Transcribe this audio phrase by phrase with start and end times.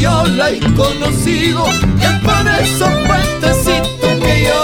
[0.00, 1.64] yo la he conocido,
[2.00, 4.60] y es por esos puentecitos que yo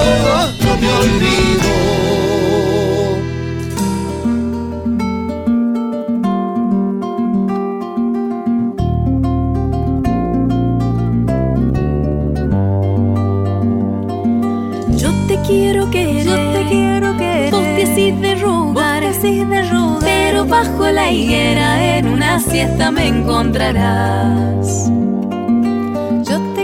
[0.65, 1.69] no me olvido.
[14.97, 17.51] Yo te quiero querer, yo te quiero querer.
[17.51, 20.01] Vos te rogar, vos te de rogar.
[20.01, 24.91] Pero bajo la higuera en una siesta me encontrarás.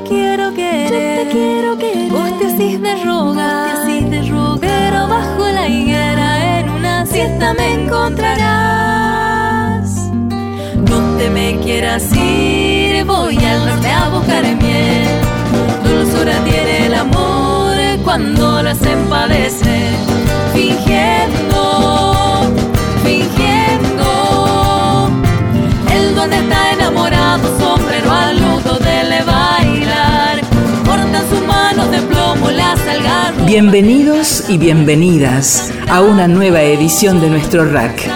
[0.07, 2.11] Quiero querer, yo te quiero querer.
[2.11, 4.61] Vos te hacís de rogar, vos te hacís de rogar.
[4.61, 8.95] Pero bajo la higuera en una siesta me encontrarás.
[11.19, 15.05] Te me quieras ir, voy al norte a buscar miel.
[15.85, 19.91] Dulzura tiene el amor cuando las empadece,
[20.53, 22.53] fingiendo,
[23.05, 25.09] fingiendo.
[25.95, 28.41] El donde está enamorado, sombrero al
[33.47, 38.09] Bienvenidos y bienvenidas a una nueva edición de nuestro rack,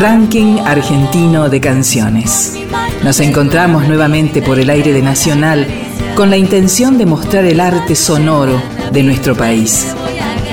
[0.00, 2.58] Ranking Argentino de Canciones.
[3.04, 5.66] Nos encontramos nuevamente por el aire de Nacional
[6.14, 8.60] con la intención de mostrar el arte sonoro
[8.92, 9.86] de nuestro país.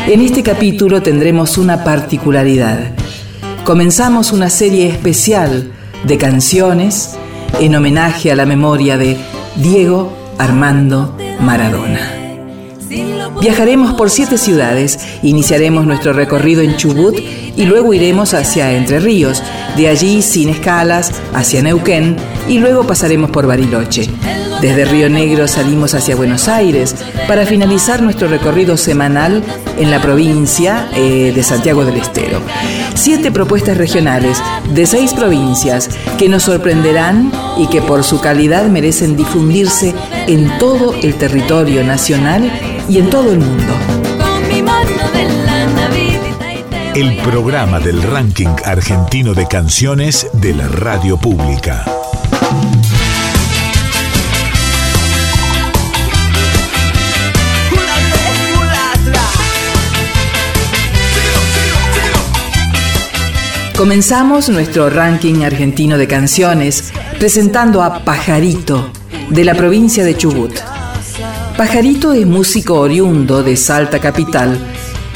[0.07, 2.91] En este capítulo tendremos una particularidad.
[3.65, 5.71] Comenzamos una serie especial
[6.05, 7.17] de canciones
[7.59, 9.17] en homenaje a la memoria de
[9.55, 12.18] Diego Armando Maradona.
[13.41, 17.15] Viajaremos por siete ciudades, iniciaremos nuestro recorrido en Chubut
[17.55, 19.41] y luego iremos hacia Entre Ríos,
[19.77, 22.17] de allí sin escalas hacia Neuquén
[22.49, 24.09] y luego pasaremos por Bariloche.
[24.61, 26.93] Desde Río Negro salimos hacia Buenos Aires
[27.29, 29.41] para finalizar nuestro recorrido semanal
[29.77, 32.41] en la provincia eh, de Santiago del Estero.
[32.93, 39.15] Siete propuestas regionales de seis provincias que nos sorprenderán y que por su calidad merecen
[39.15, 39.95] difundirse
[40.27, 42.51] en todo el territorio nacional
[42.89, 43.73] y en todo el mundo.
[46.95, 51.85] El programa del ranking argentino de canciones de la radio pública.
[63.77, 68.91] Comenzamos nuestro ranking argentino de canciones presentando a Pajarito,
[69.29, 70.78] de la provincia de Chubut.
[71.59, 74.57] Pajarito es músico oriundo de Salta Capital,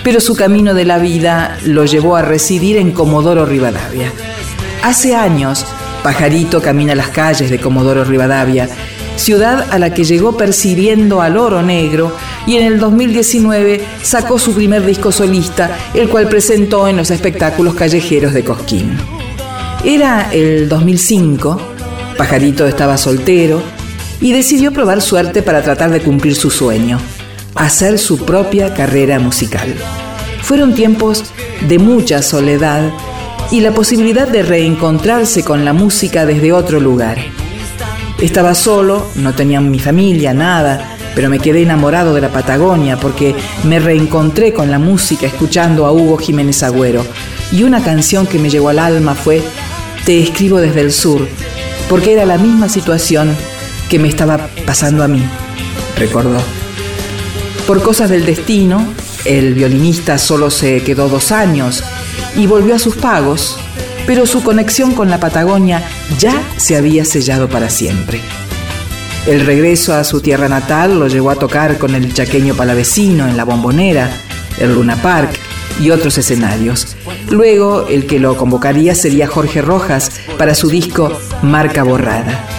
[0.03, 4.11] pero su camino de la vida lo llevó a residir en Comodoro Rivadavia.
[4.83, 5.65] Hace años,
[6.03, 8.67] Pajarito camina las calles de Comodoro Rivadavia,
[9.15, 12.13] ciudad a la que llegó percibiendo al oro negro
[12.45, 17.73] y en el 2019 sacó su primer disco solista, el cual presentó en los espectáculos
[17.73, 18.97] callejeros de Cosquín.
[19.85, 21.57] Era el 2005,
[22.17, 23.63] Pajarito estaba soltero
[24.23, 26.97] y decidió probar suerte para tratar de cumplir su sueño,
[27.55, 29.75] hacer su propia carrera musical.
[30.41, 31.25] Fueron tiempos
[31.67, 32.89] de mucha soledad
[33.51, 37.17] y la posibilidad de reencontrarse con la música desde otro lugar.
[38.21, 43.35] Estaba solo, no tenía mi familia, nada, pero me quedé enamorado de la Patagonia porque
[43.65, 47.05] me reencontré con la música escuchando a Hugo Jiménez Agüero.
[47.51, 49.43] Y una canción que me llegó al alma fue
[50.05, 51.27] Te escribo desde el sur,
[51.89, 53.35] porque era la misma situación
[53.93, 55.21] que me estaba pasando a mí,
[55.99, 56.39] recordó.
[57.67, 58.83] Por cosas del destino,
[59.23, 61.83] el violinista solo se quedó dos años
[62.35, 63.55] y volvió a sus pagos,
[64.07, 65.87] pero su conexión con la Patagonia
[66.17, 68.19] ya se había sellado para siempre.
[69.27, 73.37] El regreso a su tierra natal lo llevó a tocar con el chaqueño palavecino en
[73.37, 74.09] la Bombonera,
[74.59, 75.37] el Luna Park
[75.79, 76.97] y otros escenarios.
[77.29, 82.52] Luego, el que lo convocaría sería Jorge Rojas para su disco Marca Borrada.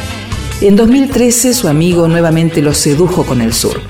[0.60, 3.80] En 2013 su amigo nuevamente lo sedujo con el sur.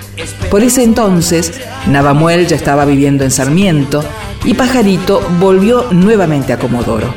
[0.50, 1.52] Por ese entonces,
[1.88, 4.02] Navamuel ya estaba viviendo en Sarmiento
[4.44, 7.14] y Pajarito volvió nuevamente a Comodoro.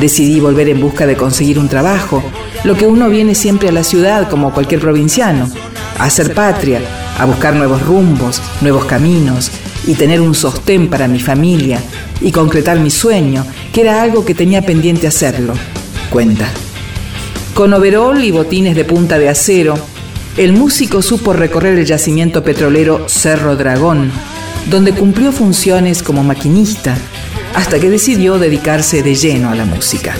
[0.00, 2.22] Decidí volver en busca de conseguir un trabajo,
[2.64, 5.50] lo que uno viene siempre a la ciudad como cualquier provinciano,
[5.98, 6.80] a hacer patria,
[7.18, 9.50] a buscar nuevos rumbos, nuevos caminos
[9.86, 11.80] y tener un sostén para mi familia
[12.20, 15.54] y concretar mi sueño, que era algo que tenía pendiente hacerlo.
[16.10, 16.48] Cuenta.
[17.58, 19.74] Con overol y botines de punta de acero,
[20.36, 24.12] el músico supo recorrer el yacimiento petrolero Cerro Dragón,
[24.70, 26.96] donde cumplió funciones como maquinista,
[27.56, 30.14] hasta que decidió dedicarse de lleno a la música.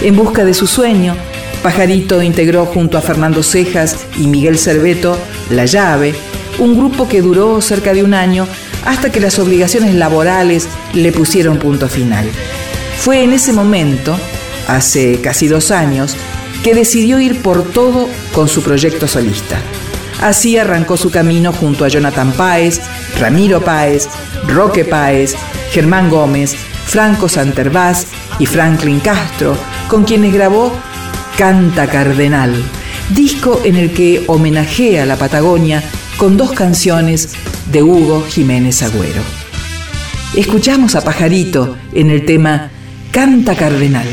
[0.00, 1.14] En busca de su sueño,
[1.62, 5.18] Pajarito integró junto a Fernando Cejas y Miguel Cerveto
[5.50, 6.14] La Llave,
[6.58, 8.48] un grupo que duró cerca de un año
[8.86, 12.26] hasta que las obligaciones laborales le pusieron punto final.
[12.98, 14.18] Fue en ese momento,
[14.68, 16.16] hace casi dos años,
[16.66, 19.56] que decidió ir por todo con su proyecto solista.
[20.20, 22.80] Así arrancó su camino junto a Jonathan Páez,
[23.20, 24.08] Ramiro Páez,
[24.48, 25.36] Roque Páez,
[25.70, 28.08] Germán Gómez, Franco Santervaz
[28.40, 30.72] y Franklin Castro, con quienes grabó
[31.38, 32.52] Canta Cardenal,
[33.10, 35.84] disco en el que homenajea a la Patagonia
[36.16, 37.34] con dos canciones
[37.70, 39.22] de Hugo Jiménez Agüero.
[40.34, 42.70] Escuchamos a Pajarito en el tema
[43.12, 44.08] Canta Cardenal.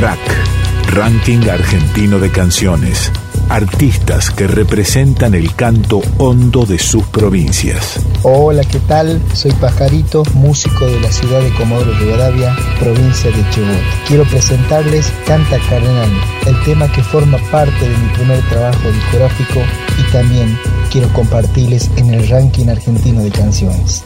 [0.00, 3.12] Ranking Argentino de Canciones.
[3.50, 8.00] Artistas que representan el canto hondo de sus provincias.
[8.22, 9.20] Hola, ¿qué tal?
[9.34, 13.76] Soy Pajarito, músico de la ciudad de Comodoro Rivadavia, provincia de Chubut.
[14.08, 16.10] Quiero presentarles Canta Cardenal,
[16.46, 19.60] el tema que forma parte de mi primer trabajo discográfico
[19.98, 20.58] y también
[20.90, 24.02] quiero compartirles en el ranking argentino de canciones.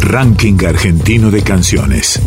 [0.00, 2.18] Ranking Argentino de Canciones.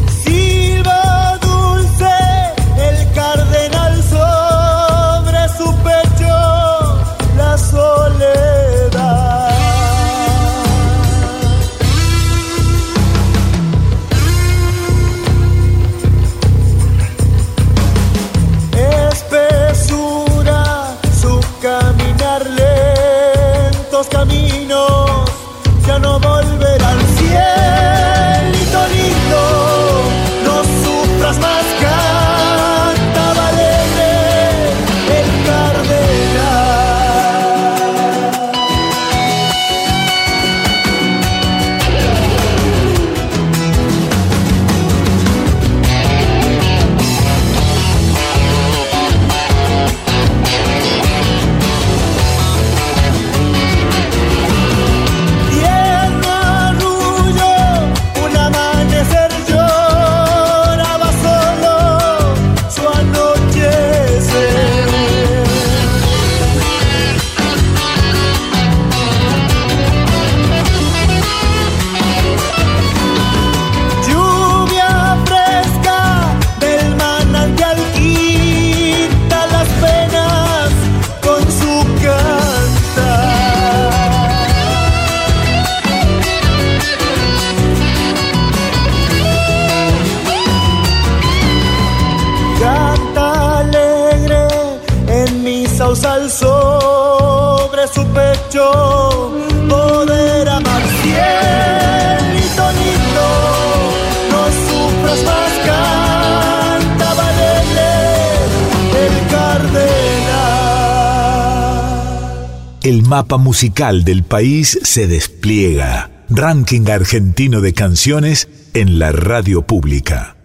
[113.12, 116.10] Mapa musical del país se despliega.
[116.30, 120.38] Ranking argentino de canciones en la radio pública.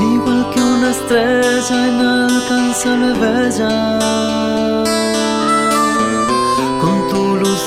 [0.00, 4.67] Igual que una estrella inalcanzable bella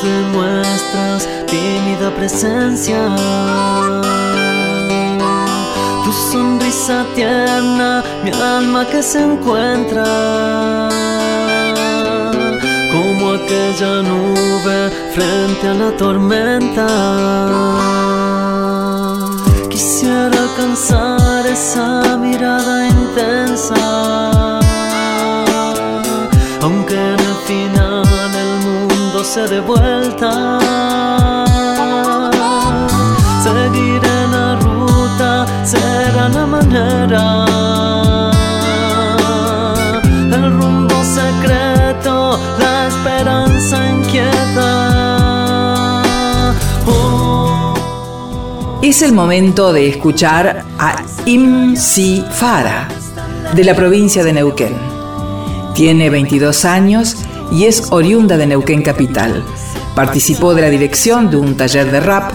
[0.04, 3.16] demuestras tímida presencia.
[6.04, 10.90] Tu sonrisa tierna, mi alma que se encuentra
[12.92, 16.88] como aquella nube frente a la tormenta.
[19.70, 23.76] Quisiera alcanzar esa mirada intensa,
[29.48, 30.60] dé vuelta.
[33.44, 37.46] Seguiré la ruta, será la manera.
[40.32, 44.68] El rumbo secreto, la esperanza inquieta.
[46.86, 47.74] Oh.
[48.82, 52.88] Es el momento de escuchar a Imsi Fara,
[53.54, 54.76] de la provincia de Neuquén.
[55.74, 57.16] Tiene 22 años
[57.52, 59.44] y es oriunda de Neuquén Capital.
[59.96, 62.32] Participó de la dirección de un taller de rap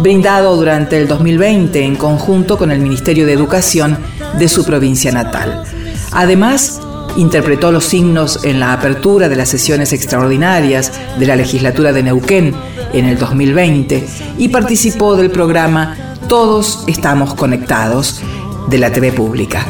[0.00, 3.98] brindado durante el 2020 en conjunto con el Ministerio de Educación
[4.38, 5.64] de su provincia natal.
[6.12, 6.80] Además,
[7.16, 12.54] interpretó los signos en la apertura de las sesiones extraordinarias de la legislatura de Neuquén
[12.92, 14.06] en el 2020
[14.38, 15.96] y participó del programa
[16.28, 18.20] Todos estamos conectados
[18.68, 19.66] de la TV pública.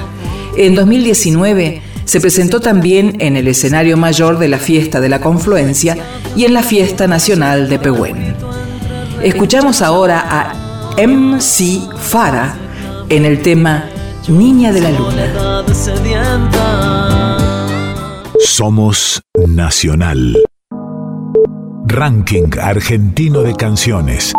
[0.57, 5.99] En 2019 se presentó también en el escenario mayor de la Fiesta de la Confluencia
[6.37, 8.35] y en la Fiesta Nacional de Pehuen.
[9.23, 12.57] Escuchamos ahora a MC Fara
[13.09, 13.91] en el tema
[14.29, 15.65] Niña de la Luna.
[18.39, 20.37] Somos Nacional.
[21.87, 24.33] Ranking Argentino de Canciones.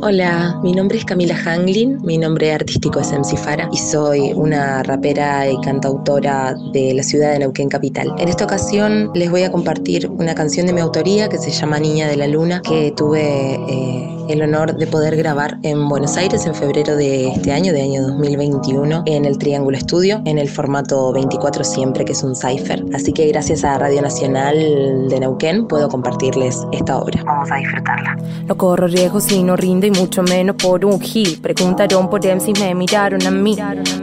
[0.00, 4.84] Hola, mi nombre es Camila Hanglin, mi nombre artístico es MC Fara y soy una
[4.84, 8.14] rapera y cantautora de la ciudad de Neuquén Capital.
[8.16, 11.80] En esta ocasión les voy a compartir una canción de mi autoría que se llama
[11.80, 16.46] Niña de la Luna, que tuve eh, el honor de poder grabar en Buenos Aires
[16.46, 21.12] en febrero de este año, de año 2021, en el Triángulo Estudio, en el formato
[21.12, 22.84] 24 siempre, que es un cipher.
[22.94, 27.20] Así que gracias a Radio Nacional de Neuquén puedo compartirles esta obra.
[27.24, 28.16] Vamos a disfrutarla.
[28.46, 31.40] No corro riesgo si no rindo y mucho menos por un hit.
[31.40, 33.56] Preguntaron por MC y me miraron a mí.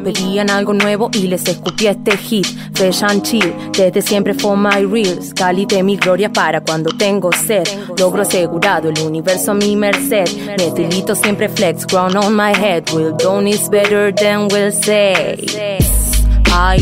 [0.03, 2.47] Pedían algo nuevo y les escupí este hit.
[2.73, 5.33] Fresh and chill, desde siempre for my reels.
[5.33, 7.67] Cali de mi gloria para cuando tengo sed.
[7.97, 10.27] Logro asegurado el universo a mi merced.
[10.57, 12.83] Metilito siempre flex, crown on my head.
[12.93, 15.45] Will done is better than will say.
[16.57, 16.79] Ay,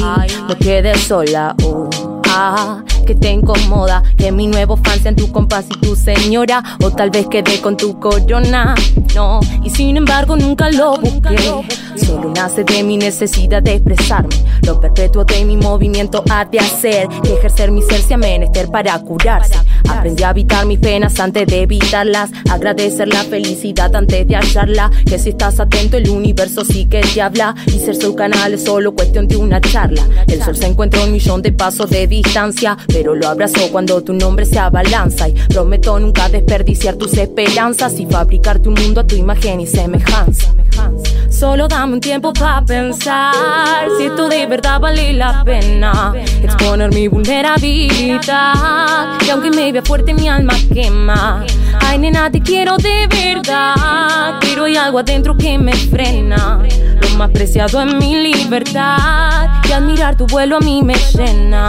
[0.48, 1.90] no quedes sola, oh,
[2.28, 6.92] ah, que te incomoda que mi nuevo fan sean tu compás y tu señora, o
[6.92, 8.76] tal vez quede con tu corona,
[9.16, 11.38] no, y sin embargo nunca lo busqué,
[11.96, 17.08] solo nace de mi necesidad de expresarme, lo perpetuo de mi movimiento ha de hacer,
[17.24, 19.56] que ejercer mi ser sea menester para curarse,
[19.90, 25.20] aprendí a evitar mis penas antes de evitarlas, agradecer la felicidad antes de hallarla, que
[25.20, 28.94] si estás atento el universo sí que te habla, y ser su canal es solo
[28.94, 32.78] cuestión de una charla, el sol se encuentra a un millón de pasos de distancia,
[32.94, 38.06] pero lo abrazo cuando tu nombre se abalanza y prometo nunca desperdiciar tus esperanzas y
[38.06, 40.54] fabricarte un mundo a tu imagen y semejanza.
[41.44, 43.36] Solo dame un tiempo para pensar
[43.98, 46.14] si esto de verdad vale la pena.
[46.42, 49.20] Exponer mi vulnerabilidad.
[49.20, 51.44] Y aunque me vea fuerte, mi alma quema.
[51.82, 54.36] Ay, nena, te quiero de verdad.
[54.40, 56.62] Pero hay algo adentro que me frena.
[57.02, 59.50] Lo más preciado es mi libertad.
[59.68, 61.60] Y admirar tu vuelo a mí me llena.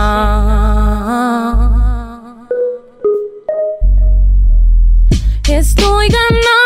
[5.48, 6.63] Estoy ganándome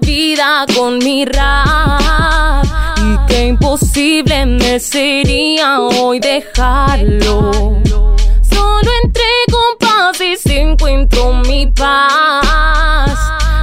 [0.00, 2.64] vida con mi rap.
[2.98, 7.50] Y qué imposible me sería hoy dejarlo.
[8.42, 13.18] Solo entre compases encuentro mi paz.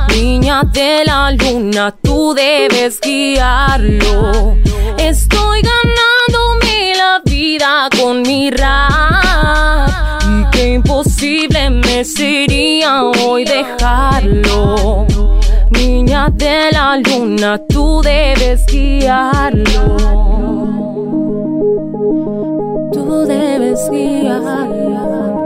[0.09, 4.57] Niña de la luna, tú debes guiarlo.
[4.97, 9.89] Estoy ganándome la vida con mi rap.
[10.23, 15.07] Y qué imposible me sería hoy dejarlo.
[15.71, 19.97] Niña de la luna, tú debes guiarlo.
[22.93, 25.40] Tú debes guiarlo.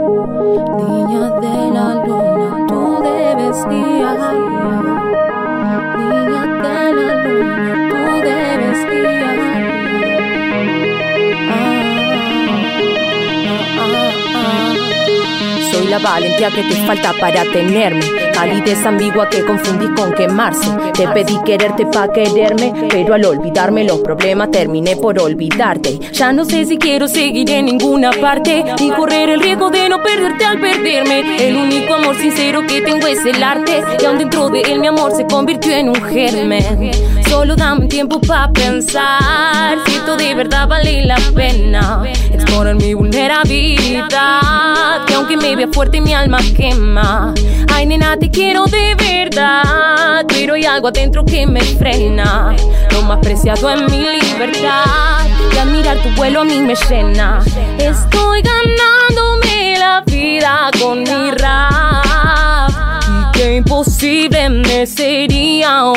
[15.98, 18.04] La valentía que te falta para tenerme.
[18.32, 20.68] Calidez ambigua que confundí con quemarse.
[20.92, 25.98] Te pedí quererte pa' quererme, pero al olvidarme los problemas terminé por olvidarte.
[26.12, 30.02] Ya no sé si quiero seguir en ninguna parte, ni correr el riesgo de no
[30.02, 31.46] perderte al perderme.
[31.46, 34.88] El único amor sincero que tengo es el arte, y aún dentro de él mi
[34.88, 36.90] amor se convirtió en un germen.
[37.28, 45.04] Solo dame tiempo para pensar si tú de verdad vale la pena exponer mi vulnerabilidad.
[45.06, 47.34] Que aunque me vea fuerte mi alma quema.
[47.72, 50.24] Ay, nena, te quiero de verdad.
[50.28, 52.54] Pero hay algo adentro que me frena.
[52.90, 55.26] Lo más preciado en mi libertad.
[55.54, 57.40] Y admirar tu vuelo a mí me llena.
[57.78, 58.95] Estoy ganándome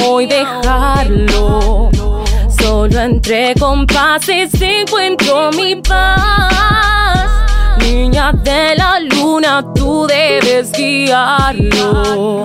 [0.06, 1.90] hoy dejarlo.
[2.60, 7.30] Solo entre compases encuentro mi paz.
[7.80, 12.40] Niña de la luna, tú debes guiarlo.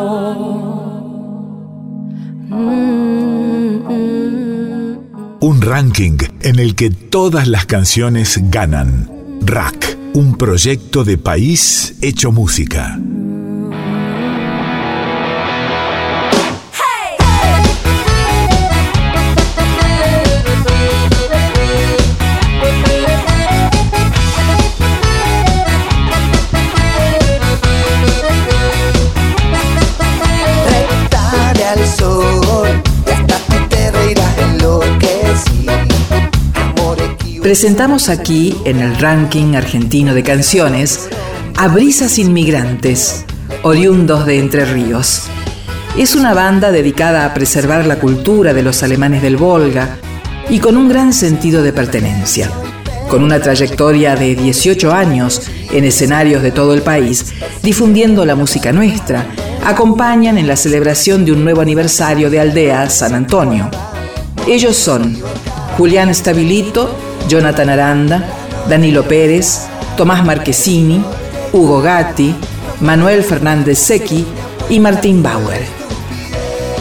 [5.40, 9.10] Un ranking en el que todas las canciones ganan.
[9.42, 12.98] Rack, un proyecto de país hecho música.
[37.44, 41.10] Presentamos aquí, en el ranking argentino de canciones,
[41.58, 43.26] a Brisas Inmigrantes,
[43.62, 45.24] oriundos de Entre Ríos.
[45.98, 49.98] Es una banda dedicada a preservar la cultura de los alemanes del Volga
[50.48, 52.50] y con un gran sentido de pertenencia.
[53.10, 58.72] Con una trayectoria de 18 años en escenarios de todo el país, difundiendo la música
[58.72, 59.26] nuestra,
[59.66, 63.68] acompañan en la celebración de un nuevo aniversario de Aldea San Antonio.
[64.48, 65.18] Ellos son
[65.76, 68.24] Julián Stabilito, Jonathan Aranda,
[68.68, 69.66] Danilo Pérez,
[69.96, 71.04] Tomás Marquesini,
[71.52, 72.34] Hugo Gatti,
[72.80, 74.24] Manuel Fernández Secchi
[74.68, 75.62] y Martín Bauer.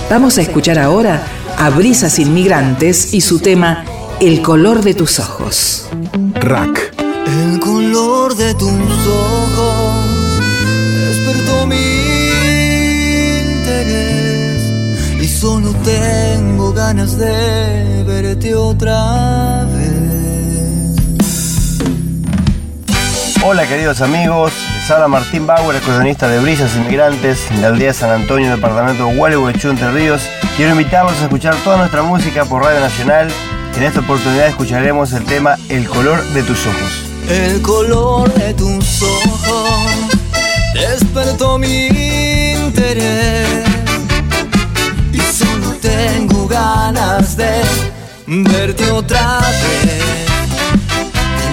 [0.10, 1.22] Vamos a escuchar ahora
[1.58, 3.86] a Brisas Inmigrantes y su tema
[4.20, 5.88] El color de tus ojos.
[6.36, 6.94] Rack,
[7.26, 9.94] El color de tus ojos
[11.08, 11.76] despertó mi
[13.56, 14.64] interés
[15.22, 19.83] y solo tengo ganas de verte otra vez.
[23.46, 28.50] Hola queridos amigos, les Martín Bauer, acordeonista de Brisas Inmigrantes de la aldea San Antonio,
[28.50, 30.22] departamento de Gualeguaychú, Entre Ríos.
[30.56, 33.28] Quiero invitarlos a escuchar toda nuestra música por Radio Nacional.
[33.76, 37.04] En esta oportunidad escucharemos el tema El color de tus ojos.
[37.28, 39.82] El color de tus ojos
[40.74, 41.88] despertó mi
[42.54, 43.66] interés
[45.12, 47.62] y solo tengo ganas de
[48.26, 50.28] verte otra vez.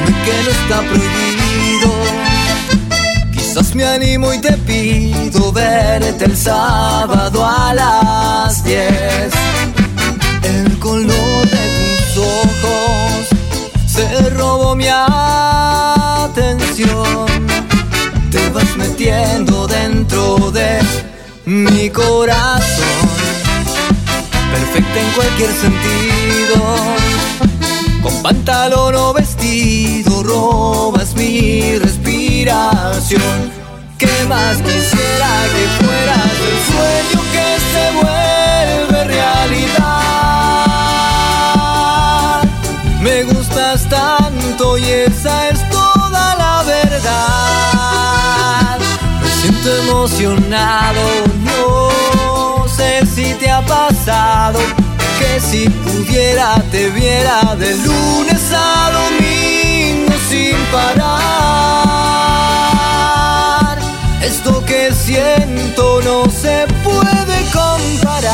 [0.07, 1.30] Dime que no está prohibido.
[3.33, 8.89] Quizás me animo y te pido verte el sábado a las 10.
[10.45, 13.29] El color de tus ojos
[13.87, 14.87] se robó mi
[16.29, 16.87] atención.
[18.31, 20.79] Te vas metiendo dentro de
[21.45, 23.09] mi corazón.
[24.53, 27.50] Perfecta en cualquier sentido.
[28.03, 33.53] Con pantalón o vestido robas mi respiración.
[33.99, 40.01] ¿Qué más quisiera que fueras el sueño que se vuelve realidad?
[43.03, 47.19] Me gustas tanto y esa es toda la verdad.
[49.23, 51.05] Me siento emocionado,
[51.45, 54.59] no sé si te ha pasado
[55.38, 61.29] si pudiera te viera de lunes a domingo sin parar.
[64.23, 68.31] Esto que siento no se puede comparar.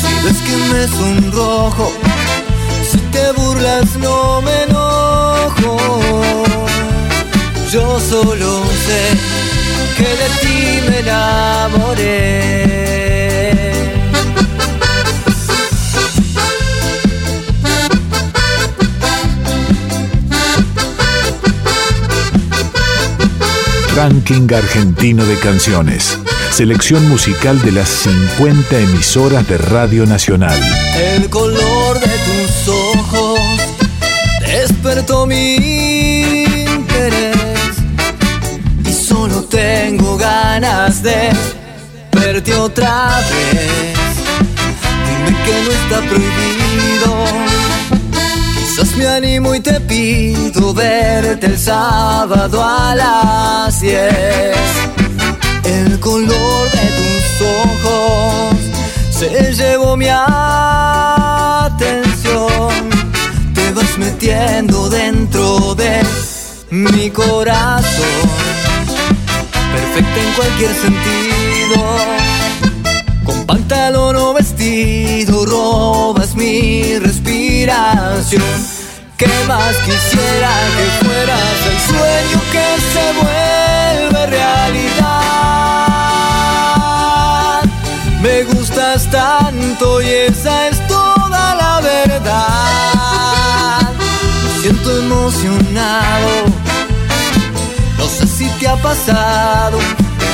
[0.00, 1.92] Si ves que me sonrojo,
[2.90, 5.76] si te burlas no me enojo.
[7.70, 9.02] Yo solo sé
[9.96, 12.72] que de ti me enamoré.
[23.94, 26.18] Ranking Argentino de Canciones.
[26.50, 30.58] Selección musical de las 50 emisoras de Radio Nacional.
[30.96, 33.40] El color de tus ojos
[34.40, 35.56] despertó mi
[36.44, 37.36] interés
[38.82, 41.30] y solo tengo ganas de
[42.12, 43.94] verte otra vez.
[45.06, 47.51] Dime que no está prohibido.
[48.96, 54.02] Me animo y te pido verte el sábado a las 10.
[55.64, 58.54] El color de tus ojos
[59.10, 60.28] se llevó mi atención.
[63.54, 66.02] Te vas metiendo dentro de
[66.70, 68.28] mi corazón,
[69.72, 71.82] perfecta en cualquier sentido.
[73.24, 78.81] Con pantalón o vestido robas mi respiración.
[79.22, 85.22] ¿Qué más quisiera que fueras el sueño que se vuelve realidad?
[88.20, 93.92] Me gustas tanto y esa es toda la verdad.
[94.42, 96.46] Me siento emocionado.
[97.98, 99.78] No sé si te ha pasado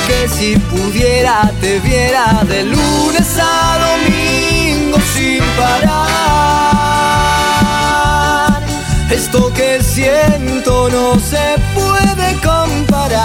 [0.07, 6.09] que si pudiera te viera de lunes a domingo sin parar.
[9.11, 13.23] Esto que siento no se puede comparar.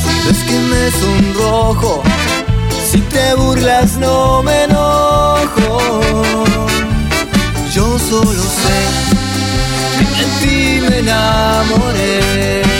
[0.00, 2.02] Si ves que me sonrojo,
[2.90, 6.00] si te burlas no me enojo.
[7.72, 8.78] Yo solo sé
[9.98, 12.73] que de ti me enamoré.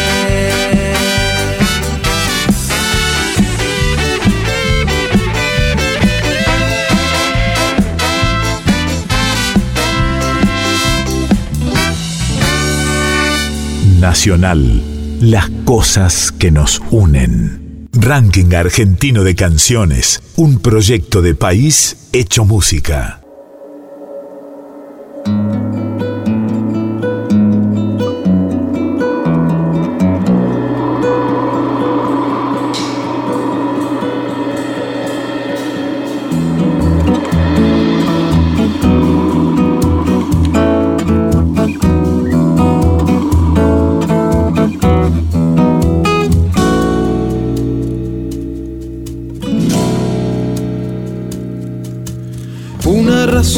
[14.04, 14.82] Nacional,
[15.22, 17.88] las cosas que nos unen.
[17.94, 23.22] Ranking Argentino de Canciones, un proyecto de país hecho música.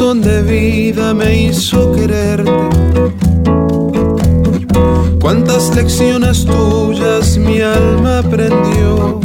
[0.06, 2.52] Razón de vida me hizo quererte.
[5.20, 9.20] Cuántas lecciones tuyas mi alma aprendió.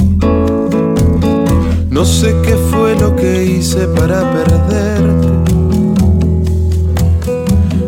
[1.89, 5.27] No sé qué fue lo que hice para perderte.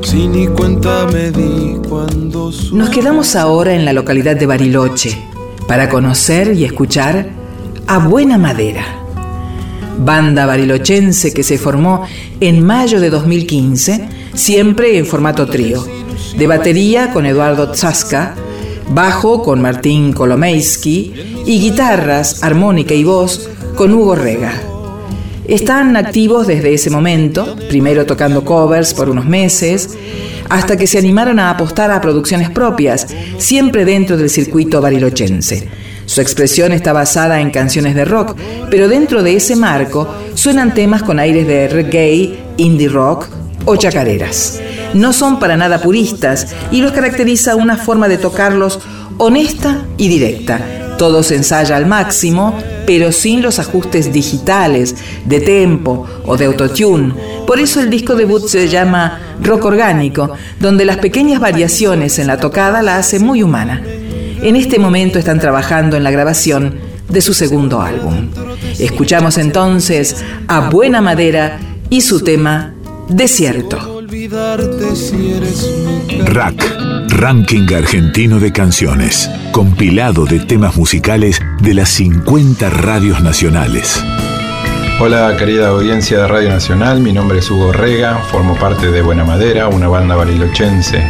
[0.03, 5.17] Si ni cuenta me di cuando Nos quedamos ahora en la localidad de Bariloche
[5.67, 7.27] para conocer y escuchar
[7.87, 9.02] a Buena Madera,
[9.99, 12.05] banda barilochense que se formó
[12.39, 15.85] en mayo de 2015, siempre en formato trío,
[16.37, 18.35] de batería con Eduardo Tsaska,
[18.89, 21.13] bajo con Martín Kolomeisky
[21.45, 24.53] y guitarras, armónica y voz con Hugo Rega.
[25.47, 29.97] Están activos desde ese momento, primero tocando covers por unos meses,
[30.49, 35.67] hasta que se animaron a apostar a producciones propias, siempre dentro del circuito barilochense.
[36.13, 38.35] Su expresión está basada en canciones de rock,
[38.69, 43.25] pero dentro de ese marco suenan temas con aires de reggae, indie rock
[43.65, 44.61] o chacareras.
[44.93, 48.79] No son para nada puristas y los caracteriza una forma de tocarlos
[49.17, 50.61] honesta y directa.
[50.99, 54.95] Todo se ensaya al máximo, pero sin los ajustes digitales,
[55.25, 57.15] de tempo o de autotune.
[57.47, 62.37] Por eso el disco debut se llama Rock Orgánico, donde las pequeñas variaciones en la
[62.37, 63.81] tocada la hacen muy humana.
[64.43, 66.75] En este momento están trabajando en la grabación
[67.07, 68.27] de su segundo álbum.
[68.77, 70.17] Escuchamos entonces
[70.49, 72.73] a Buena Madera y su tema
[73.07, 74.03] Desierto.
[76.25, 76.77] Rack,
[77.07, 84.03] Ranking Argentino de Canciones, compilado de temas musicales de las 50 radios nacionales.
[84.99, 89.23] Hola querida audiencia de Radio Nacional, mi nombre es Hugo Rega, formo parte de Buena
[89.23, 91.01] Madera, una banda barilochense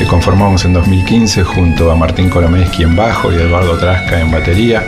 [0.00, 4.82] que conformamos en 2015 junto a Martín Kolomeski en bajo y Eduardo Trasca en batería.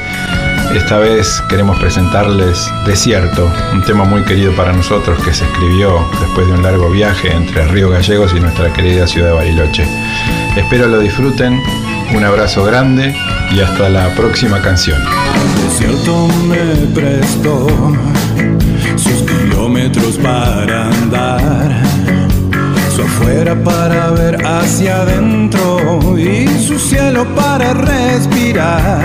[0.74, 6.46] Esta vez queremos presentarles Desierto, un tema muy querido para nosotros que se escribió después
[6.46, 9.86] de un largo viaje entre Río Gallegos y nuestra querida ciudad de Bariloche.
[10.56, 11.60] Espero lo disfruten,
[12.16, 13.14] un abrazo grande
[13.54, 14.98] y hasta la próxima canción.
[15.62, 17.66] desierto me prestó
[18.96, 21.82] sus kilómetros para andar,
[23.02, 29.02] su afuera para ver hacia adentro y su cielo para respirar.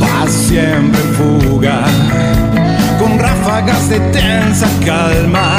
[0.00, 1.84] Paz siempre en fuga,
[2.98, 5.56] con ráfagas de tensa calma.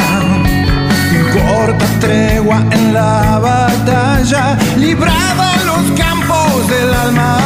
[1.33, 7.37] Corta tregua en la batalla, librada los campos del alma.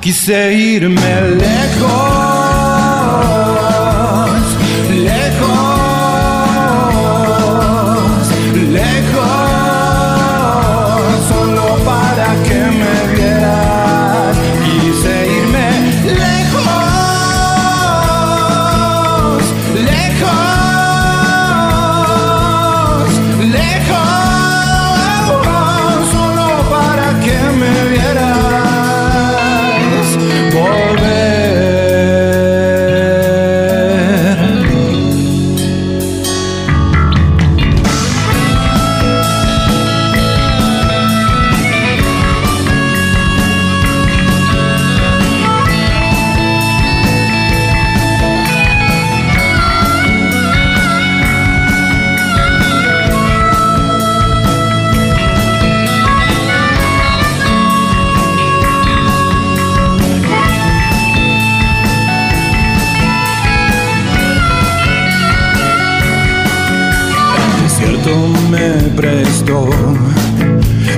[0.00, 1.88] Quise irme lejos,
[4.90, 5.87] lejos,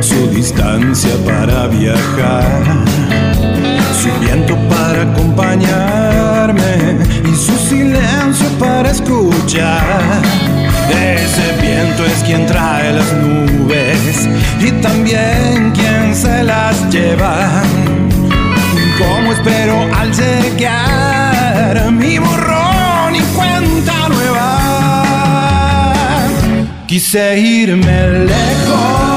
[0.00, 2.44] su distancia para viajar,
[4.00, 10.22] su viento para acompañarme y su silencio para escuchar.
[10.90, 14.28] Ese viento es quien trae las nubes
[14.60, 17.62] y también quien se las lleva.
[18.98, 20.99] ¿Cómo espero al llegar?
[27.00, 29.09] Hiszen hírmellek van.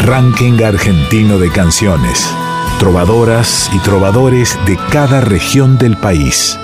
[0.00, 2.28] Ranking argentino de canciones,
[2.78, 6.58] trovadoras y trovadores de cada región del país.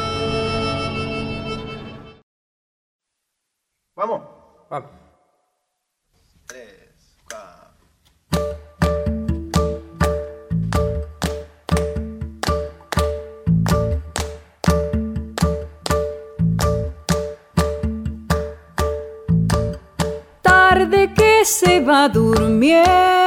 [21.83, 23.23] Va durmiendo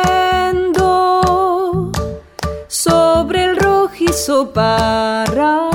[4.54, 5.70] para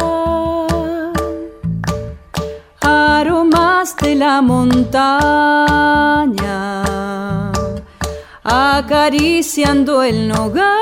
[2.81, 5.13] aromas de la montaña,
[8.43, 10.79] acariciando el nogal,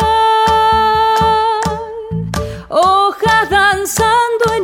[2.69, 4.58] hojas danzando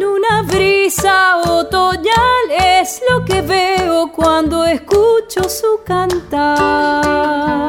[0.54, 2.44] brisa otoñal,
[2.80, 7.68] es lo que veo cuando escucho su cantar.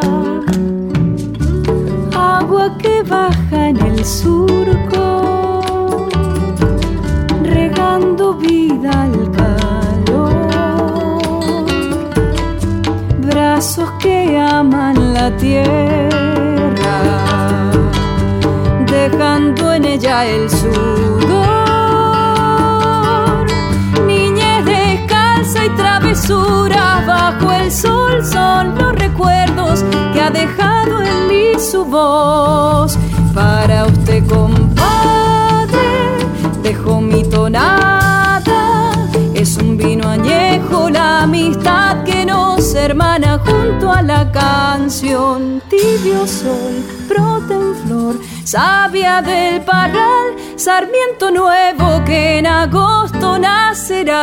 [2.13, 5.15] Agua que baja en el surco
[8.33, 10.33] vida al calor.
[13.19, 16.97] Brazos que aman la tierra,
[18.85, 21.14] dejando en ella el sudor.
[25.65, 31.85] Descalza y travesura bajo el sol son los recuerdos que ha dejado en mí su
[31.85, 32.97] voz.
[33.33, 36.17] Para usted, compadre,
[36.63, 38.25] dejo mi tonada
[39.45, 45.61] es un vino añejo, la amistad que nos hermana junto a la canción.
[45.69, 54.21] Tibio sol, brota en flor, sabia del parral, sarmiento nuevo que en agosto nacerá.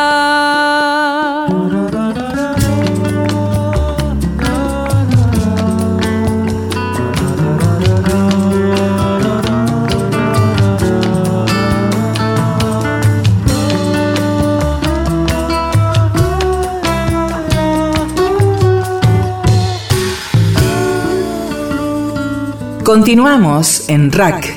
[22.84, 24.56] Continuamos en RAC,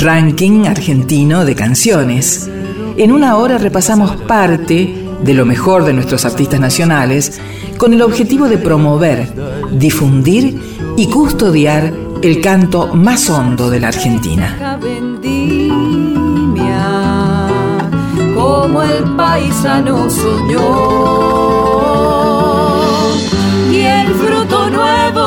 [0.00, 2.48] Ranking Argentino de Canciones.
[2.96, 7.38] En una hora repasamos parte de lo mejor de nuestros artistas nacionales
[7.76, 9.28] con el objetivo de promover,
[9.70, 10.58] difundir
[10.96, 14.78] y custodiar el canto más hondo de la Argentina.
[18.34, 19.04] Como el
[20.10, 21.27] soñó.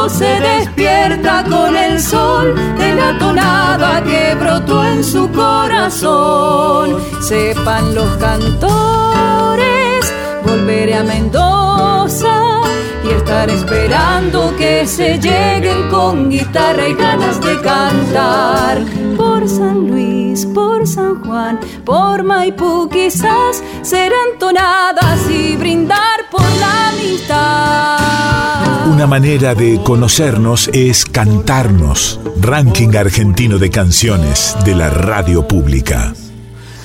[0.10, 6.98] Se despierta con el sol de la tonada que brotó en su corazón.
[7.22, 12.62] Sepan los cantores, volveré a Mendoza
[13.04, 18.80] y estar esperando que se lleguen con guitarra y ganas de cantar.
[19.18, 26.90] Por San Luis, por San Juan, por Maipú quizás serán tonadas y brindar por la
[26.90, 28.61] amistad.
[29.02, 32.20] Una manera de conocernos es cantarnos.
[32.40, 36.14] Ranking argentino de canciones de la radio pública.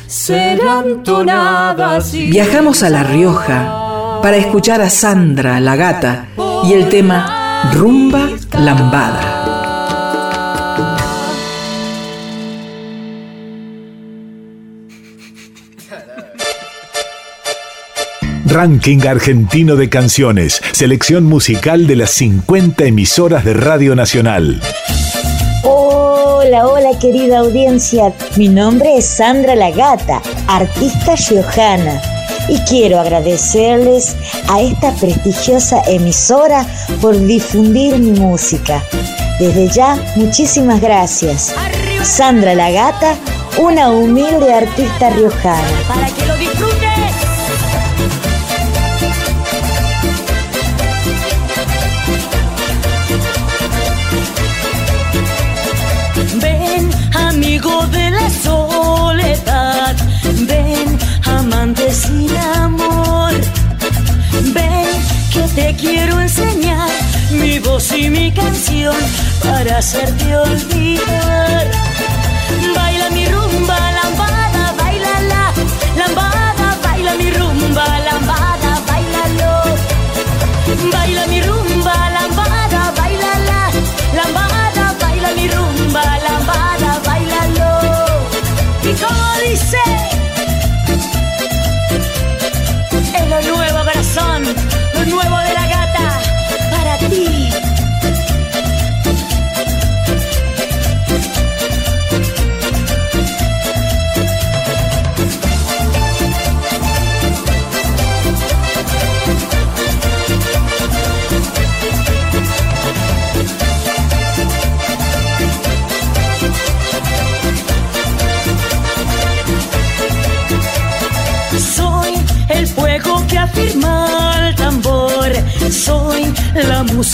[0.06, 6.28] Serán tonadas y Viajamos a La Rioja para escuchar a Sandra, la gata,
[6.64, 9.35] y el tema Rumba Lambada.
[18.56, 20.62] Ranking argentino de canciones.
[20.72, 24.62] Selección musical de las 50 emisoras de Radio Nacional.
[25.62, 28.14] Hola, hola querida audiencia.
[28.38, 32.00] Mi nombre es Sandra La Gata, artista riojana.
[32.48, 34.16] Y quiero agradecerles
[34.48, 36.66] a esta prestigiosa emisora
[37.02, 38.82] por difundir mi música.
[39.38, 41.54] Desde ya, muchísimas gracias.
[42.02, 43.16] Sandra La Gata,
[43.58, 45.68] una humilde artista riojana.
[45.86, 46.85] Para que lo disfrutes.
[57.56, 59.96] Amigo de la soledad.
[60.46, 63.32] Ven, amante sin amor.
[64.52, 64.86] Ven,
[65.32, 66.90] que te quiero enseñar
[67.30, 68.96] mi voz y mi canción
[69.42, 71.66] para hacerte olvidar.
[72.74, 75.52] Baila mi rumba, lambada, baila la
[75.96, 77.86] lambada, baila mi rumba,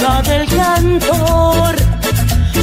[0.00, 1.76] la musa del cantor.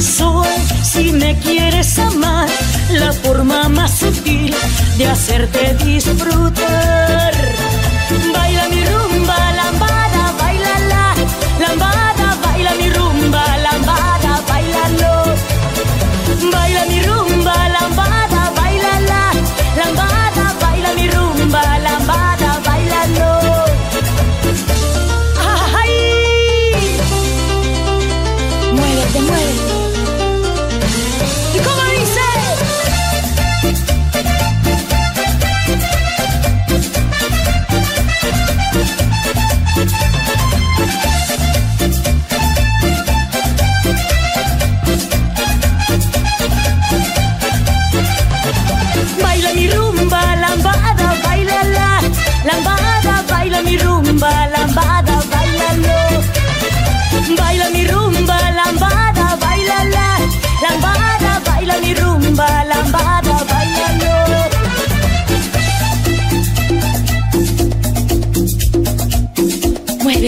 [0.00, 0.48] Soy,
[0.82, 2.48] si me quieres amar,
[2.92, 4.54] la forma más sutil
[4.96, 7.34] de hacerte disfrutar.
[8.34, 9.49] Baila mi rumba,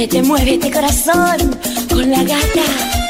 [0.02, 1.38] Muévete, muévete corazón
[1.88, 3.01] con la gata.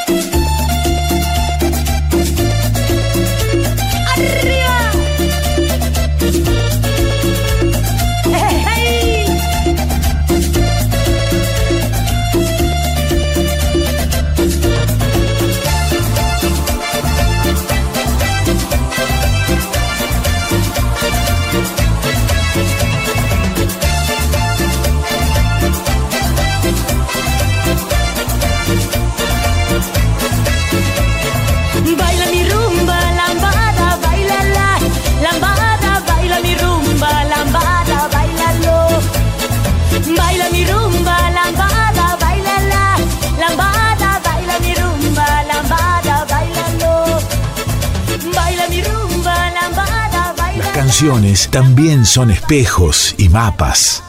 [51.53, 54.03] También son espejos y mapas.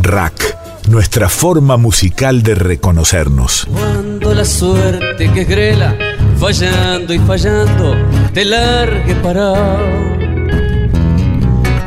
[0.00, 3.66] Rack, nuestra forma musical de reconocernos.
[3.68, 5.96] Cuando la suerte que es grela,
[6.38, 7.96] fallando y fallando,
[8.32, 9.76] te largue parado.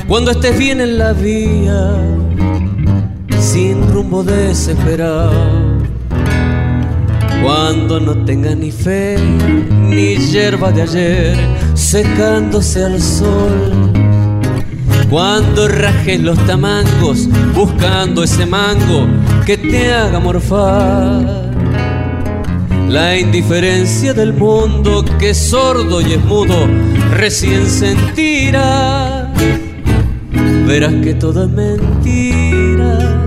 [0.09, 1.89] Cuando estés bien en la vía,
[3.39, 5.31] sin rumbo desesperado.
[7.41, 9.17] Cuando no tengas ni fe,
[9.83, 11.37] ni hierba de ayer,
[11.75, 13.96] secándose al sol.
[15.09, 19.07] Cuando rajes los tamangos, buscando ese mango
[19.45, 21.47] que te haga morfar.
[22.89, 26.67] La indiferencia del mundo que es sordo y es mudo
[27.11, 29.31] recién sentirá.
[30.65, 33.25] Verás que todo es mentira.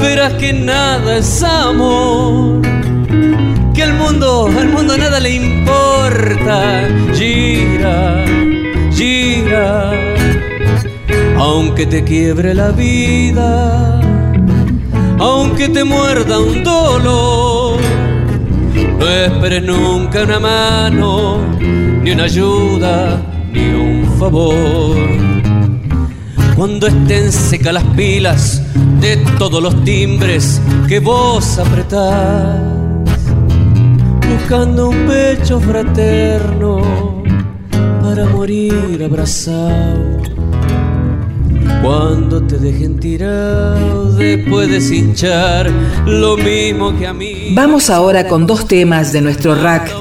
[0.00, 2.62] Verás que nada es amor.
[3.74, 5.47] Que al mundo, al mundo nada le importa.
[11.78, 14.00] Aunque te quiebre la vida.
[15.20, 17.78] Aunque te muerda un dolor.
[18.98, 23.22] No esperes nunca una mano, ni una ayuda,
[23.52, 24.96] ni un favor.
[26.56, 28.60] Cuando estén secas las pilas
[29.00, 32.60] de todos los timbres que vos apretás,
[34.28, 37.22] buscando un pecho fraterno
[38.02, 40.17] para morir abrazado.
[41.82, 45.70] Cuando te dejen tirado, de hinchar
[46.06, 47.52] lo mismo que a mí.
[47.52, 49.92] Vamos ahora con dos temas de nuestro rack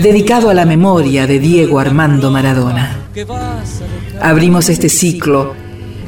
[0.00, 2.96] dedicado a la memoria de Diego Armando Maradona.
[4.20, 5.54] Abrimos este ciclo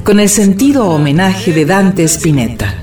[0.05, 2.75] con el sentido homenaje de Dante Spinetta.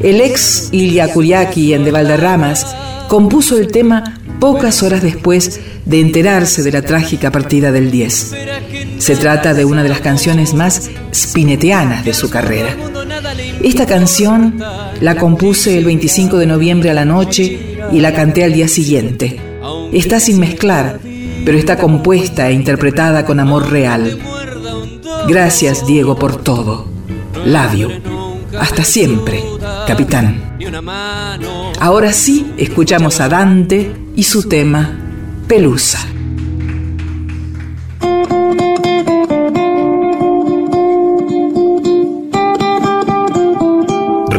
[0.00, 2.76] El ex Ilya Kuriaki en De Valderramas
[3.08, 8.34] compuso el tema pocas horas después de enterarse de la trágica partida del 10.
[8.98, 12.76] Se trata de una de las canciones más spinetianas de su carrera.
[13.62, 14.62] Esta canción
[15.00, 19.40] la compuse el 25 de noviembre a la noche y la canté al día siguiente.
[19.92, 21.00] Está sin mezclar,
[21.44, 24.18] pero está compuesta e interpretada con amor real.
[25.28, 26.86] Gracias, Diego, por todo.
[27.44, 27.90] Labio.
[28.58, 29.42] Hasta siempre,
[29.86, 30.56] capitán.
[31.78, 34.98] Ahora sí, escuchamos a Dante y su tema
[35.46, 36.15] Pelusa.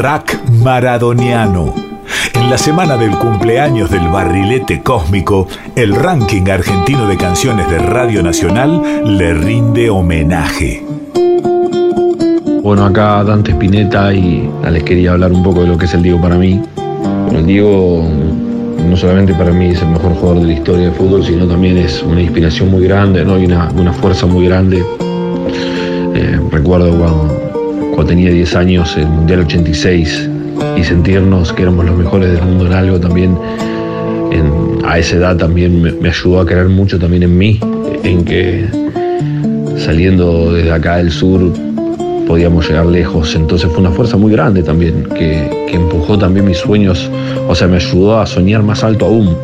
[0.10, 1.76] Rack Maradoniano.
[2.34, 8.24] En la semana del cumpleaños del barrilete cósmico, el ranking argentino de canciones de Radio
[8.24, 10.82] Nacional le rinde homenaje.
[12.64, 16.04] Bueno, acá Dante Spinetta y les quería hablar un poco de lo que es el
[16.04, 16.62] Diego para mí.
[17.34, 18.08] El Diego
[18.90, 21.78] no solamente para mí es el mejor jugador de la historia del fútbol, sino también
[21.78, 23.38] es una inspiración muy grande ¿no?
[23.38, 24.86] y una, una fuerza muy grande.
[26.16, 27.47] Eh, recuerdo cuando,
[27.98, 30.30] cuando tenía 10 años, el Mundial 86,
[30.78, 33.36] y sentirnos que éramos los mejores del mundo en algo también,
[34.30, 37.60] en, a esa edad también me, me ayudó a creer mucho también en mí,
[38.04, 38.68] en que
[39.80, 41.52] saliendo desde acá del sur
[42.28, 43.34] podíamos llegar lejos.
[43.34, 47.10] Entonces fue una fuerza muy grande también, que, que, empujó también mis sueños,
[47.48, 49.36] o sea, me ayudó a soñar más alto aún.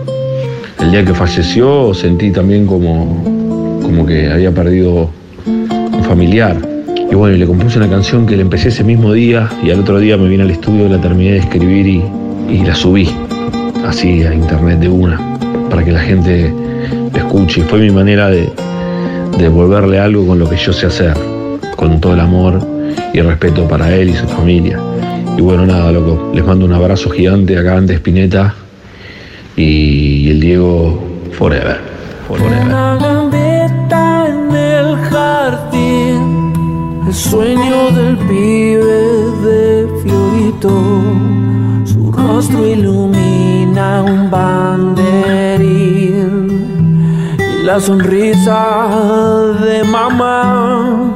[0.79, 5.09] El día que falleció sentí también como, como que había perdido
[5.47, 6.72] un familiar.
[7.13, 9.81] Y bueno, y le compuse una canción que le empecé ese mismo día y al
[9.81, 12.03] otro día me vine al estudio, la terminé de escribir y,
[12.49, 13.07] y la subí
[13.85, 15.21] así a internet de una,
[15.69, 16.51] para que la gente
[17.13, 17.61] escuche.
[17.61, 18.49] Y fue mi manera de,
[19.37, 21.13] de devolverle algo con lo que yo sé hacer,
[21.75, 22.59] con todo el amor
[23.13, 24.79] y respeto para él y su familia.
[25.37, 28.55] Y bueno, nada, loco, les mando un abrazo gigante acá ante Spinetta
[29.55, 30.99] y, el Diego
[31.33, 31.77] forever,
[32.27, 32.82] forever.
[37.13, 39.03] El sueño del pibe
[39.45, 40.73] de Fiorito,
[41.85, 45.67] su rostro ilumina un banderín
[47.37, 51.13] y la sonrisa de mamá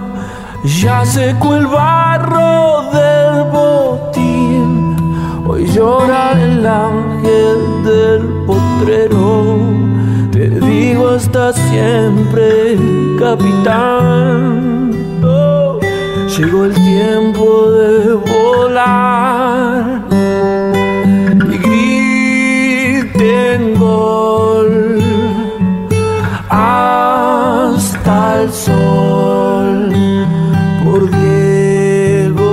[0.63, 4.95] ya secó el barro del botín,
[5.47, 9.57] hoy llora el ángel del potrero.
[10.31, 12.77] Te digo hasta siempre,
[13.17, 14.86] capitán.
[16.38, 20.03] Llegó el tiempo de volar
[21.51, 21.57] y
[23.01, 25.01] griten gol
[26.47, 29.91] hasta el sol
[30.85, 32.43] por Diego.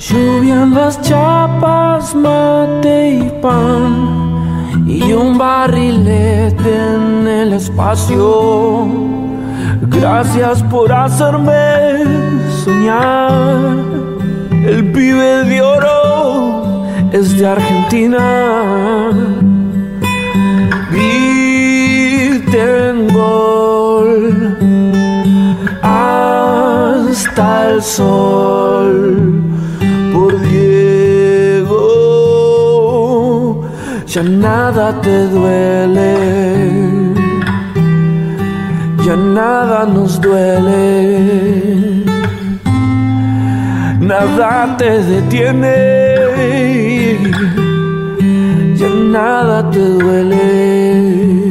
[0.00, 9.17] Lluvia en las chapas, mate y pan, y un barrilete en el espacio.
[10.00, 12.04] Gracias por hacerme
[12.64, 13.74] soñar.
[14.52, 19.10] El pibe de oro es de Argentina.
[20.92, 22.58] Griten
[23.12, 24.56] gol
[25.82, 29.42] hasta el sol
[30.12, 31.76] por Diego.
[34.06, 36.47] Ya nada te duele
[39.08, 42.04] ya nada nos duele,
[44.00, 45.78] nada te detiene,
[48.76, 51.47] ya nada te duele.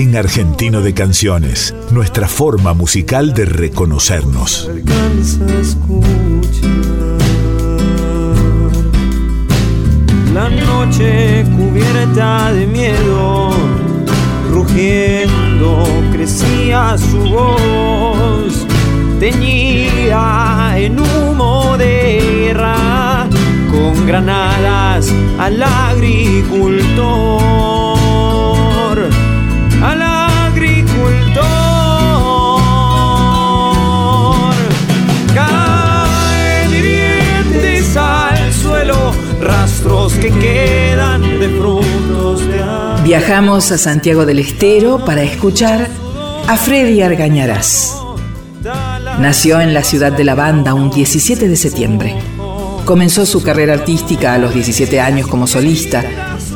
[0.00, 4.70] Ranking Argentino de Canciones, nuestra forma musical de reconocernos.
[10.32, 13.50] La noche cubierta de miedo,
[14.50, 18.66] rugiendo crecía su voz,
[19.18, 23.28] teñida en humo de guerra,
[23.70, 27.89] con granadas al agricultor,
[37.96, 43.02] al suelo, rastros que quedan de frutos de.
[43.04, 45.88] Viajamos a Santiago del Estero para escuchar
[46.46, 47.96] a Freddy Argañarás.
[49.18, 52.16] Nació en la ciudad de La Banda un 17 de septiembre.
[52.84, 56.04] Comenzó su carrera artística a los 17 años como solista,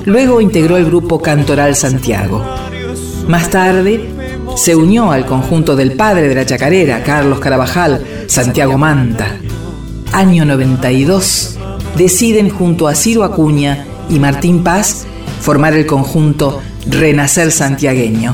[0.05, 2.45] luego integró el grupo Cantoral Santiago.
[3.29, 4.14] Más tarde,
[4.57, 9.37] se unió al conjunto del padre de la chacarera, Carlos Carabajal, Santiago Manta.
[10.13, 11.59] Año 92,
[11.97, 15.07] deciden junto a Ciro Acuña y Martín Paz
[15.41, 18.33] formar el conjunto Renacer Santiagueño.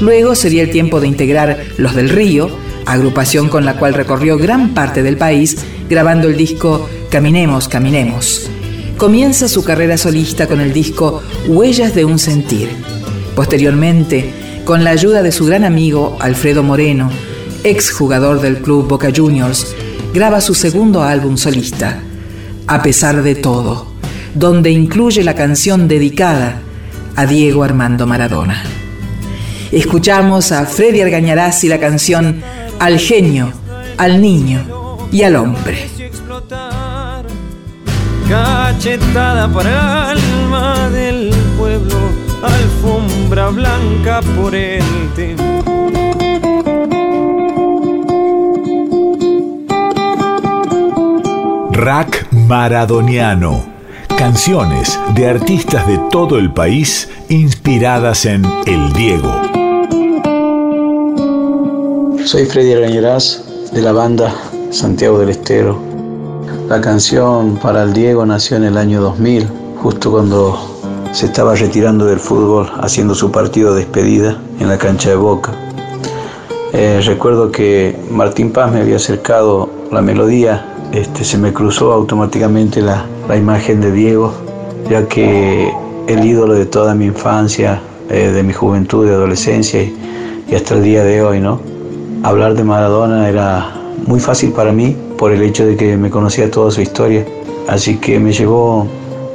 [0.00, 2.50] Luego sería el tiempo de integrar Los del Río,
[2.86, 5.56] agrupación con la cual recorrió gran parte del país
[5.88, 8.50] grabando el disco Caminemos, Caminemos.
[8.96, 12.70] Comienza su carrera solista con el disco Huellas de un Sentir.
[13.36, 17.10] Posteriormente, con la ayuda de su gran amigo Alfredo Moreno,
[17.64, 19.74] ex jugador del club Boca Juniors,
[20.14, 22.00] graba su segundo álbum solista,
[22.66, 23.88] A pesar de todo,
[24.34, 26.60] donde incluye la canción dedicada
[27.16, 28.62] a Diego Armando Maradona.
[29.72, 32.40] Escuchamos a Freddy Argañarás y la canción
[32.78, 33.52] Al genio,
[33.98, 35.88] al niño y al hombre.
[38.28, 41.98] Cachetada para el alma del pueblo,
[43.32, 44.82] blanca por el
[45.16, 45.42] tiempo.
[51.72, 53.64] Rack Maradoniano.
[54.18, 59.32] Canciones de artistas de todo el país inspiradas en El Diego.
[62.24, 64.32] Soy Freddy Argañarás de la banda
[64.70, 65.78] Santiago del Estero.
[66.68, 69.48] La canción para el Diego nació en el año 2000,
[69.82, 70.71] justo cuando
[71.12, 75.52] se estaba retirando del fútbol, haciendo su partido de despedida en la cancha de Boca.
[76.72, 82.80] Eh, recuerdo que Martín Paz me había acercado la melodía, este, se me cruzó automáticamente
[82.80, 84.32] la, la imagen de Diego,
[84.88, 85.70] ya que
[86.06, 89.94] el ídolo de toda mi infancia, eh, de mi juventud, de adolescencia y,
[90.48, 91.60] y hasta el día de hoy, ¿no?
[92.22, 93.70] Hablar de Maradona era
[94.06, 97.26] muy fácil para mí por el hecho de que me conocía toda su historia.
[97.68, 98.86] Así que me llevó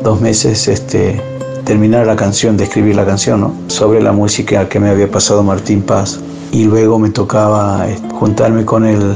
[0.02, 1.22] dos meses este,
[1.68, 3.54] terminar la canción, de escribir la canción, ¿no?
[3.68, 6.18] sobre la música que me había pasado Martín Paz.
[6.54, 9.14] Y luego me tocaba eh, juntarme con el,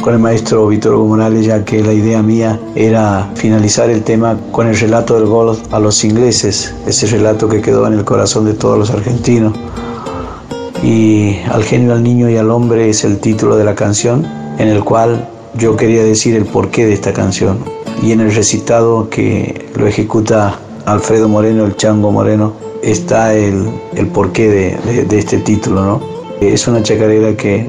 [0.00, 4.38] con el maestro Víctor Hugo Morales, ya que la idea mía era finalizar el tema
[4.50, 8.46] con el relato del gol a los ingleses, ese relato que quedó en el corazón
[8.46, 9.52] de todos los argentinos.
[10.82, 14.24] y Al genio, al niño y al hombre es el título de la canción
[14.58, 17.58] en el cual yo quería decir el porqué de esta canción.
[18.02, 22.52] Y en el recitado que lo ejecuta Alfredo Moreno, el Chango Moreno,
[22.82, 25.82] está el, el porqué de, de, este título.
[25.82, 26.00] ¿no?
[26.40, 27.68] Es una chacarera que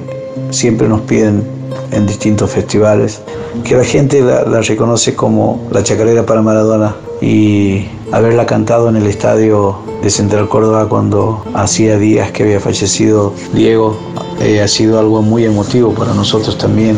[0.49, 1.43] siempre nos piden
[1.91, 3.21] en distintos festivales,
[3.63, 9.07] que la gente la, reconoce como la chacarera para Maradona y haberla cantado en el
[9.07, 13.95] estadio de Central Córdoba cuando hacía días que había fallecido Diego
[14.39, 16.97] eh, ha sido algo muy emotivo para nosotros también.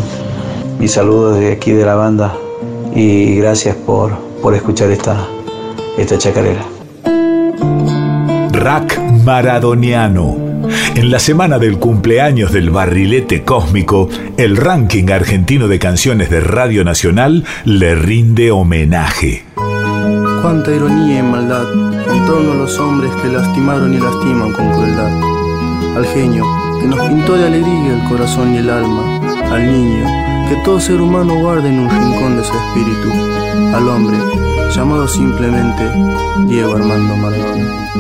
[0.80, 2.36] Mi saludo desde aquí de la banda
[2.96, 4.12] y gracias por,
[4.42, 5.28] por escuchar esta,
[5.98, 6.64] esta chacarera.
[8.52, 10.38] Rack Maradoniano.
[10.96, 16.84] En la semana del cumpleaños del barrilete cósmico, el ranking argentino de canciones de Radio
[16.84, 19.44] Nacional le rinde homenaje.
[20.42, 25.12] Cuánta ironía y maldad en torno a los hombres que lastimaron y lastiman con crueldad.
[25.98, 26.46] Al genio
[26.80, 29.20] que nos pintó de alegría el corazón y el alma.
[29.52, 30.06] Al niño
[30.50, 33.10] que todo ser humano guarda en un rincón de su espíritu.
[33.76, 34.18] Al hombre
[34.76, 35.84] llamado simplemente
[36.48, 37.92] Diego Armando Maradona.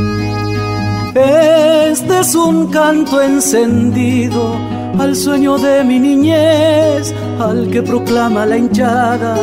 [1.16, 4.56] Este es un canto encendido
[4.98, 9.38] al sueño de mi niñez, al que proclama la hinchada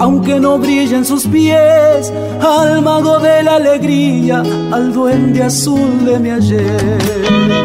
[0.00, 6.30] aunque no brillen sus pies, al mago de la alegría, al duende azul de mi
[6.30, 7.64] ayer.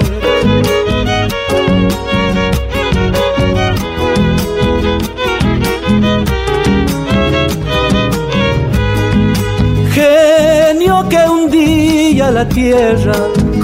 [11.07, 13.13] Que un día la tierra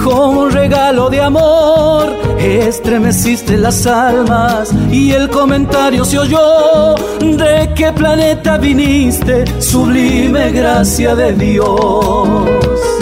[0.03, 2.15] como un regalo de amor.
[2.39, 11.33] Estremeciste las almas y el comentario se oyó de qué planeta viniste, sublime gracia de
[11.33, 12.94] Dios.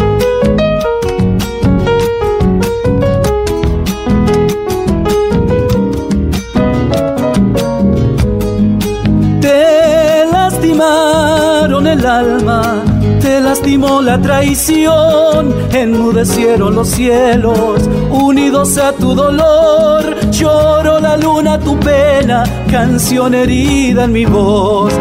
[13.54, 22.44] Lastimó la traición, enmudecieron los cielos, unidos a tu dolor, lloro la luna tu pena,
[22.72, 24.92] canción herida en mi voz.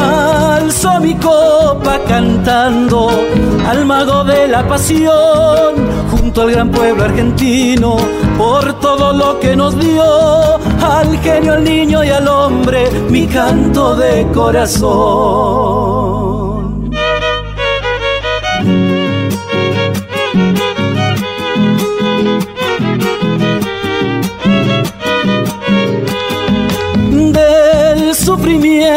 [0.00, 3.10] Alzo mi copa cantando
[3.68, 5.74] al mago de la pasión,
[6.12, 7.96] junto al gran pueblo argentino,
[8.38, 13.96] por todo lo que nos dio, al genio, al niño y al hombre, mi canto
[13.96, 15.67] de corazón.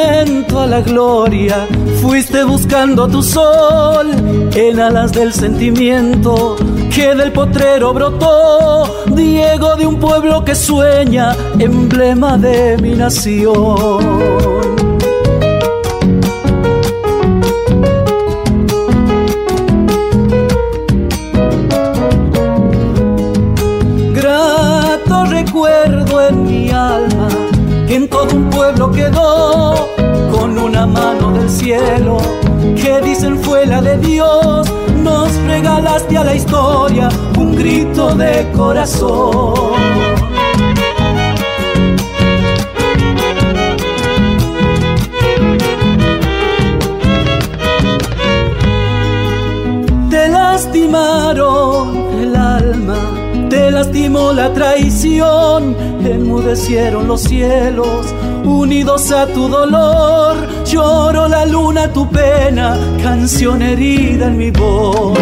[0.03, 1.67] A la gloria,
[2.01, 4.09] fuiste buscando tu sol
[4.55, 6.55] en alas del sentimiento
[6.93, 13.99] que del potrero brotó, Diego de un pueblo que sueña, emblema de mi nación.
[24.13, 27.29] Grato recuerdo en mi alma
[27.93, 29.30] en todo un pueblo quedó
[33.79, 34.67] de Dios.
[35.01, 37.07] Nos regalaste a la historia
[37.37, 39.53] un grito de corazón.
[50.09, 52.99] Te lastimaron el alma,
[53.49, 58.13] te lastimó la traición enmudecieron los cielos,
[58.51, 60.35] unidos a tu dolor,
[60.65, 65.17] lloro la luna tu pena, canción herida en mi voz.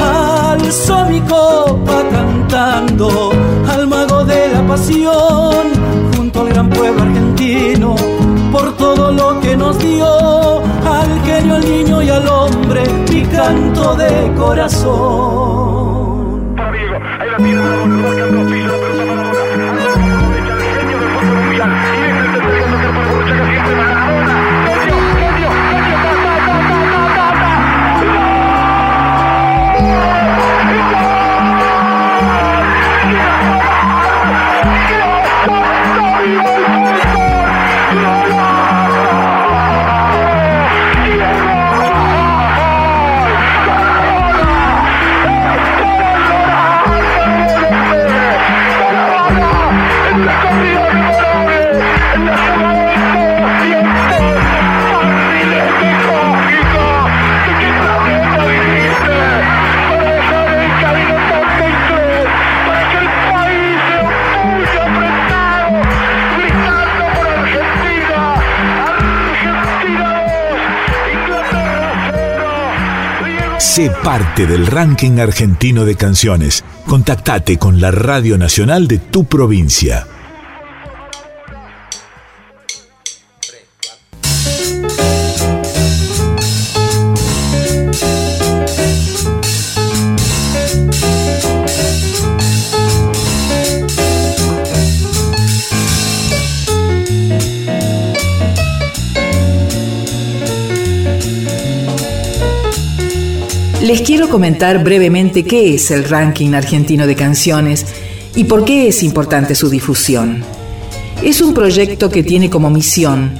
[0.00, 3.32] Alzo mi copa cantando
[3.72, 5.64] al mago de la pasión,
[6.16, 7.94] junto al gran pueblo argentino,
[8.50, 10.60] por todo lo que nos dio,
[10.98, 15.92] al genio, al niño y al hombre, mi canto de corazón.
[73.74, 76.62] Sé parte del ranking argentino de canciones.
[76.86, 80.06] Contactate con la Radio Nacional de tu provincia.
[103.92, 107.84] Les quiero comentar brevemente qué es el ranking argentino de canciones
[108.34, 110.42] y por qué es importante su difusión.
[111.22, 113.32] Es un proyecto que tiene como misión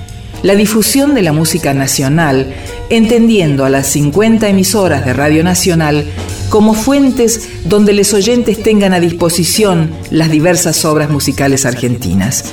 [0.43, 2.53] la difusión de la música nacional,
[2.91, 6.05] entendiendo a las 50 emisoras de Radio Nacional
[6.51, 12.45] como fuentes donde los oyentes tengan a disposición las diversas obras musicales argentinas.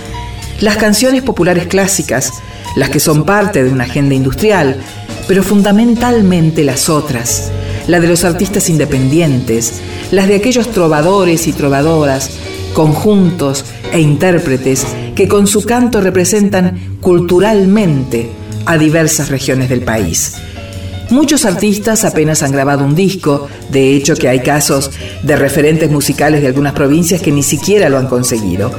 [0.61, 2.31] Las canciones populares clásicas,
[2.77, 4.77] las que son parte de una agenda industrial,
[5.27, 7.51] pero fundamentalmente las otras,
[7.89, 9.81] la de los artistas independientes,
[10.11, 12.29] las de aquellos trovadores y trovadoras,
[12.73, 14.85] conjuntos e intérpretes
[15.15, 18.29] que con su canto representan culturalmente
[18.67, 20.35] a diversas regiones del país.
[21.09, 24.91] Muchos artistas apenas han grabado un disco, de hecho que hay casos
[25.23, 28.71] de referentes musicales de algunas provincias que ni siquiera lo han conseguido.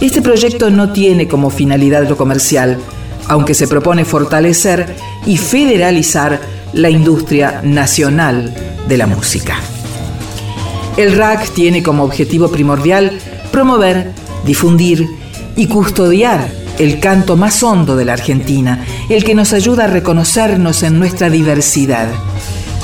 [0.00, 2.78] Este proyecto no tiene como finalidad lo comercial,
[3.26, 4.86] aunque se propone fortalecer
[5.26, 6.38] y federalizar
[6.76, 8.52] la industria nacional
[8.86, 9.56] de la música.
[10.98, 13.18] El RAC tiene como objetivo primordial
[13.50, 14.12] promover,
[14.44, 15.08] difundir
[15.56, 20.82] y custodiar el canto más hondo de la Argentina, el que nos ayuda a reconocernos
[20.82, 22.08] en nuestra diversidad.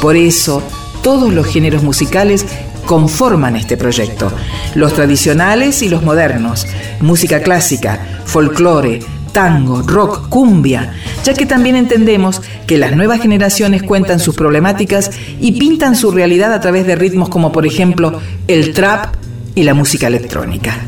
[0.01, 0.62] Por eso,
[1.03, 2.47] todos los géneros musicales
[2.86, 4.32] conforman este proyecto,
[4.74, 6.66] los tradicionales y los modernos,
[7.01, 9.01] música clásica, folclore,
[9.33, 15.11] tango, rock, cumbia, ya que también entendemos que las nuevas generaciones cuentan sus problemáticas
[15.41, 19.14] y pintan su realidad a través de ritmos como por ejemplo el trap
[19.55, 20.78] y la música electrónica.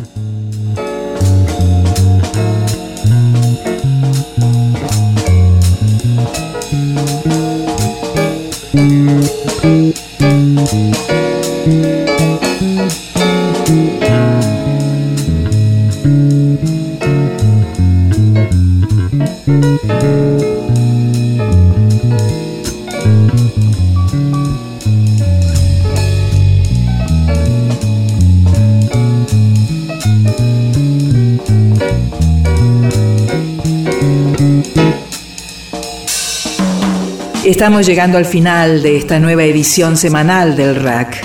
[37.65, 41.25] Estamos llegando al final de esta nueva edición semanal del RAC.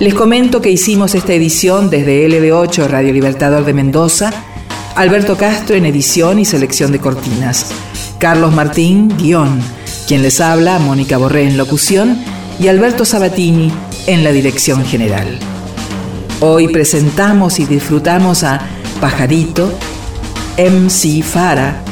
[0.00, 4.32] Les comento que hicimos esta edición desde LB8 Radio Libertador de Mendoza,
[4.96, 7.70] Alberto Castro en edición y selección de cortinas,
[8.18, 9.60] Carlos Martín, guion,
[10.08, 12.18] quien les habla, Mónica Borré en locución
[12.58, 13.70] y Alberto Sabatini
[14.08, 15.38] en la dirección general.
[16.40, 18.62] Hoy presentamos y disfrutamos a
[19.00, 19.72] Pajarito,
[20.56, 21.84] MC Fara,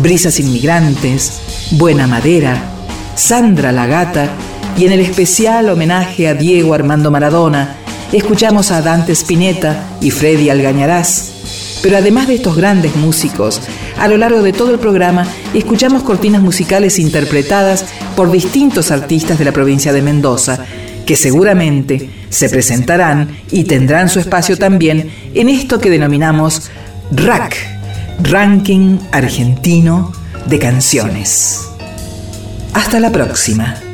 [0.00, 1.40] Brisas Inmigrantes,
[1.72, 2.73] Buena Madera,
[3.14, 4.28] Sandra la Gata
[4.76, 7.76] y en el especial homenaje a Diego Armando Maradona,
[8.12, 11.78] escuchamos a Dante Spinetta y Freddy Algañarás.
[11.82, 13.60] Pero además de estos grandes músicos,
[13.98, 17.84] a lo largo de todo el programa escuchamos cortinas musicales interpretadas
[18.16, 20.64] por distintos artistas de la provincia de Mendoza,
[21.06, 26.70] que seguramente se presentarán y tendrán su espacio también en esto que denominamos
[27.12, 27.56] RAC,
[28.22, 30.12] Ranking Argentino
[30.46, 31.73] de Canciones.
[32.74, 33.93] Hasta la próxima.